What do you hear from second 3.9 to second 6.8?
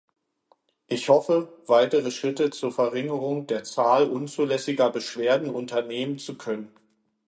unzulässiger Beschwerden unternehmen zu können.